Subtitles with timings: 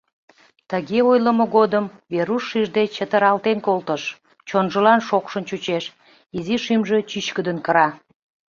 [0.69, 4.03] Тыге ойлымо годым Веруш шижде чытыралтен колтыш,
[4.47, 5.85] чонжылан шокшын чучеш,
[6.37, 7.87] изи шӱмжӧ чӱчкыдын кыра.